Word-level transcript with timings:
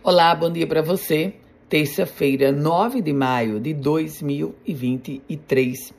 Olá, 0.00 0.32
bom 0.32 0.48
dia 0.48 0.64
para 0.64 0.80
você. 0.80 1.34
Terça-feira, 1.68 2.52
9 2.52 3.02
de 3.02 3.12
maio 3.12 3.58
de 3.58 3.74
2023. 3.74 5.92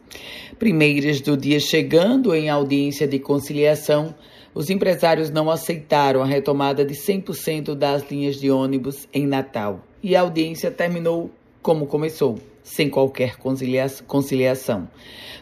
Primeiras 0.57 1.19
do 1.19 1.35
dia 1.35 1.59
chegando 1.59 2.33
em 2.33 2.49
audiência 2.49 3.05
de 3.05 3.19
conciliação, 3.19 4.15
os 4.55 4.69
empresários 4.69 5.29
não 5.29 5.51
aceitaram 5.51 6.23
a 6.23 6.25
retomada 6.25 6.85
de 6.85 6.93
100% 6.93 7.75
das 7.75 8.09
linhas 8.09 8.37
de 8.37 8.49
ônibus 8.49 9.05
em 9.13 9.27
Natal 9.27 9.83
e 10.01 10.15
a 10.15 10.21
audiência 10.21 10.71
terminou 10.71 11.29
como 11.61 11.87
começou, 11.87 12.39
sem 12.63 12.89
qualquer 12.89 13.37
conciliação. 13.37 14.87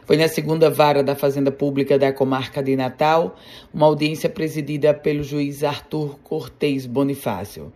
Foi 0.06 0.16
na 0.16 0.28
segunda 0.28 0.70
vara 0.70 1.04
da 1.04 1.16
Fazenda 1.16 1.52
Pública 1.52 2.00
da 2.00 2.14
Comarca 2.14 2.64
de 2.64 2.76
Natal, 2.76 3.36
uma 3.74 3.86
audiência 3.86 4.30
presidida 4.30 4.94
pelo 4.94 5.22
juiz 5.22 5.64
Arthur 5.64 6.18
Cortez 6.24 6.86
Bonifácio. 6.86 7.74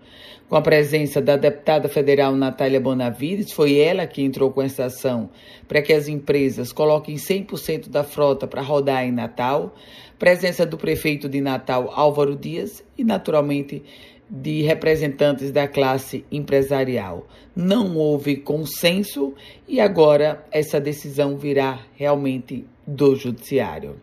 Com 0.47 0.55
a 0.55 0.61
presença 0.61 1.21
da 1.21 1.37
deputada 1.37 1.87
federal 1.87 2.35
Natália 2.35 2.79
Bonavides, 2.79 3.53
foi 3.53 3.77
ela 3.77 4.07
que 4.07 4.21
entrou 4.21 4.51
com 4.51 4.61
essa 4.61 4.85
ação 4.85 5.29
para 5.67 5.81
que 5.81 5.93
as 5.93 6.07
empresas 6.07 6.71
coloquem 6.71 7.15
100% 7.15 7.89
da 7.89 8.03
frota 8.03 8.47
para 8.47 8.61
rodar 8.61 9.05
em 9.05 9.11
Natal, 9.11 9.75
presença 10.17 10.65
do 10.65 10.77
prefeito 10.77 11.29
de 11.29 11.41
Natal, 11.41 11.91
Álvaro 11.93 12.35
Dias, 12.35 12.83
e, 12.97 13.03
naturalmente, 13.03 13.83
de 14.31 14.61
representantes 14.61 15.51
da 15.51 15.67
classe 15.67 16.23
empresarial. 16.31 17.27
Não 17.53 17.97
houve 17.97 18.37
consenso 18.37 19.33
e 19.67 19.81
agora 19.81 20.45
essa 20.49 20.79
decisão 20.79 21.37
virá 21.37 21.81
realmente 21.97 22.65
do 22.87 23.13
judiciário. 23.13 23.97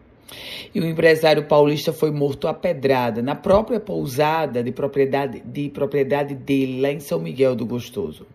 E 0.74 0.80
o 0.80 0.84
empresário 0.84 1.45
paulista 1.45 1.95
foi 1.95 2.10
morto 2.10 2.46
a 2.46 2.52
pedrada 2.52 3.23
na 3.23 3.34
própria 3.34 3.80
pousada 3.80 4.62
de 4.62 4.70
propriedade, 4.70 5.41
de 5.42 5.70
propriedade 5.70 6.34
dele, 6.34 6.82
lá 6.82 6.92
em 6.92 7.01
São 7.01 7.18
Miguel 7.18 7.56
do 7.56 7.65
Gostoso. 7.65 8.26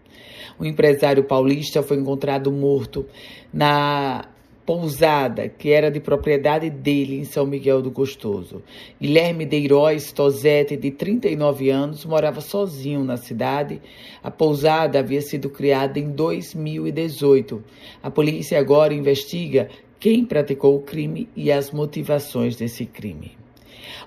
O 0.57 0.65
empresário 0.65 1.23
paulista 1.23 1.83
foi 1.83 1.97
encontrado 1.97 2.51
morto 2.51 3.05
na 3.53 4.25
pousada, 4.65 5.49
que 5.49 5.69
era 5.71 5.91
de 5.91 5.99
propriedade 5.99 6.69
dele 6.69 7.17
em 7.19 7.25
São 7.25 7.45
Miguel 7.45 7.81
do 7.81 7.91
Gostoso. 7.91 8.61
Guilherme 8.99 9.45
Deiróis 9.45 10.11
Tozete, 10.11 10.77
de 10.77 10.91
39 10.91 11.69
anos, 11.69 12.05
morava 12.05 12.39
sozinho 12.39 13.03
na 13.03 13.17
cidade. 13.17 13.81
A 14.23 14.31
pousada 14.31 14.99
havia 14.99 15.21
sido 15.21 15.49
criada 15.49 15.99
em 15.99 16.09
2018. 16.09 17.63
A 18.01 18.09
polícia 18.09 18.57
agora 18.57 18.93
investiga 18.93 19.69
quem 19.99 20.25
praticou 20.25 20.75
o 20.75 20.81
crime 20.81 21.29
e 21.35 21.51
as 21.51 21.71
motivações 21.71 22.55
desse 22.55 22.85
crime. 22.85 23.42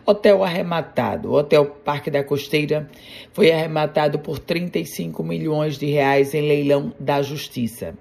Hotel 0.05 0.43
arrematado. 0.43 1.31
O 1.31 1.35
Hotel 1.35 1.65
Parque 1.67 2.11
da 2.11 2.23
Costeira 2.23 2.89
foi 3.33 3.51
arrematado 3.51 4.19
por 4.19 4.39
35 4.39 5.23
milhões 5.23 5.79
de 5.79 5.87
reais 5.87 6.35
em 6.35 6.43
leilão 6.43 6.93
da 6.99 7.23
Justiça. 7.23 7.95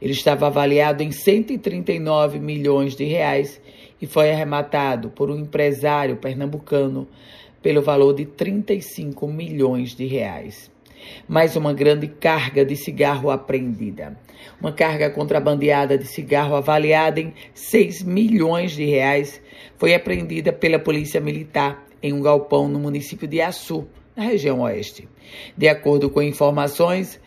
Ele 0.00 0.12
estava 0.12 0.46
avaliado 0.46 1.02
em 1.02 1.10
139 1.10 2.38
milhões 2.38 2.96
de 2.96 3.04
reais 3.04 3.60
e 4.00 4.06
foi 4.06 4.30
arrematado 4.30 5.10
por 5.10 5.30
um 5.30 5.38
empresário 5.38 6.16
pernambucano 6.16 7.06
pelo 7.62 7.82
valor 7.82 8.14
de 8.14 8.24
35 8.24 9.26
milhões 9.28 9.94
de 9.94 10.06
reais 10.06 10.70
mais 11.28 11.56
uma 11.56 11.72
grande 11.72 12.08
carga 12.08 12.64
de 12.64 12.76
cigarro 12.76 13.30
apreendida. 13.30 14.18
Uma 14.60 14.72
carga 14.72 15.10
contrabandeada 15.10 15.96
de 15.96 16.06
cigarro 16.06 16.54
avaliada 16.54 17.20
em 17.20 17.34
6 17.54 18.02
milhões 18.02 18.72
de 18.72 18.84
reais 18.84 19.40
foi 19.76 19.94
apreendida 19.94 20.52
pela 20.52 20.78
Polícia 20.78 21.20
Militar 21.20 21.84
em 22.02 22.12
um 22.12 22.20
galpão 22.20 22.68
no 22.68 22.78
município 22.78 23.28
de 23.28 23.40
Açu, 23.40 23.86
na 24.16 24.24
região 24.24 24.60
oeste. 24.60 25.08
De 25.56 25.68
acordo 25.68 26.10
com 26.10 26.22
informações, 26.22 27.20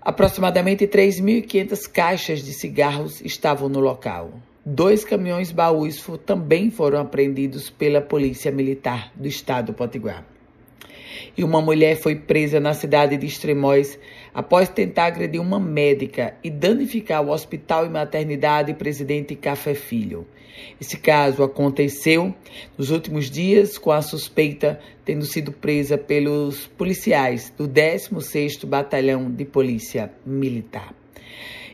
aproximadamente 0.00 0.86
3.500 0.86 1.90
caixas 1.90 2.44
de 2.44 2.52
cigarros 2.52 3.20
estavam 3.20 3.68
no 3.68 3.80
local. 3.80 4.32
Dois 4.64 5.04
caminhões 5.04 5.52
baús 5.52 6.02
também 6.24 6.70
foram 6.70 6.98
apreendidos 6.98 7.68
pela 7.68 8.00
Polícia 8.00 8.50
Militar 8.50 9.12
do 9.14 9.28
Estado 9.28 9.66
do 9.66 9.74
Potiguar 9.74 10.24
e 11.36 11.44
uma 11.44 11.60
mulher 11.60 11.96
foi 11.96 12.14
presa 12.14 12.60
na 12.60 12.74
cidade 12.74 13.16
de 13.16 13.26
Extremóis 13.26 13.98
após 14.32 14.68
tentar 14.68 15.06
agredir 15.06 15.40
uma 15.40 15.60
médica 15.60 16.34
e 16.42 16.50
danificar 16.50 17.22
o 17.22 17.30
Hospital 17.30 17.86
e 17.86 17.88
Maternidade 17.88 18.74
Presidente 18.74 19.34
Café 19.34 19.74
Filho. 19.74 20.26
Esse 20.80 20.96
caso 20.96 21.42
aconteceu 21.42 22.34
nos 22.78 22.90
últimos 22.90 23.30
dias 23.30 23.76
com 23.78 23.90
a 23.90 24.02
suspeita 24.02 24.78
tendo 25.04 25.24
sido 25.24 25.52
presa 25.52 25.98
pelos 25.98 26.66
policiais 26.66 27.52
do 27.56 27.68
16º 27.68 28.66
Batalhão 28.66 29.30
de 29.30 29.44
Polícia 29.44 30.10
Militar. 30.24 30.94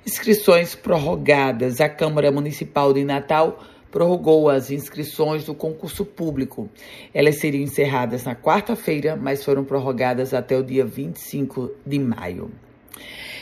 Inscrições 0.07 0.75
prorrogadas. 0.75 1.81
A 1.81 1.89
Câmara 1.89 2.33
Municipal 2.33 2.93
de 2.93 3.05
Natal 3.05 3.63
prorrogou 3.91 4.49
as 4.49 4.71
inscrições 4.71 5.45
do 5.45 5.55
concurso 5.55 6.05
público. 6.05 6.69
Elas 7.13 7.37
seriam 7.37 7.63
encerradas 7.63 8.25
na 8.25 8.35
quarta-feira, 8.35 9.17
mas 9.17 9.45
foram 9.45 9.65
prorrogadas 9.65 10.33
até 10.33 10.57
o 10.57 10.63
dia 10.63 10.85
25 10.85 11.73
de 11.85 11.99
maio. 11.99 12.51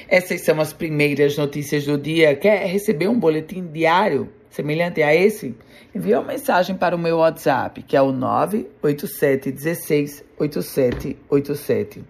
Essas 0.08 0.40
são 0.40 0.58
as 0.60 0.72
primeiras 0.72 1.36
notícias 1.36 1.84
do 1.84 1.98
dia. 1.98 2.34
Quer 2.34 2.66
receber 2.66 3.08
um 3.08 3.18
boletim 3.18 3.66
diário 3.66 4.30
semelhante 4.48 5.02
a 5.02 5.14
esse? 5.14 5.54
Envie 5.94 6.14
uma 6.14 6.24
mensagem 6.24 6.76
para 6.76 6.96
o 6.96 6.98
meu 6.98 7.18
WhatsApp, 7.18 7.82
que 7.82 7.96
é 7.96 8.00
o 8.00 8.10
987 8.10 9.52
16 9.52 10.24
8787. 10.38 12.04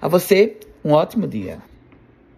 A 0.00 0.08
você, 0.08 0.56
um 0.84 0.92
ótimo 0.92 1.26
dia. 1.26 1.71